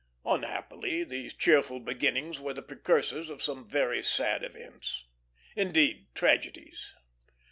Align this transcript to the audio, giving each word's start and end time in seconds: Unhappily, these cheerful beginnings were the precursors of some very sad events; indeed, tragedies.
Unhappily, 0.25 1.03
these 1.03 1.31
cheerful 1.31 1.79
beginnings 1.79 2.39
were 2.39 2.55
the 2.55 2.63
precursors 2.63 3.29
of 3.29 3.39
some 3.43 3.69
very 3.69 4.01
sad 4.01 4.43
events; 4.43 5.05
indeed, 5.55 6.07
tragedies. 6.15 6.95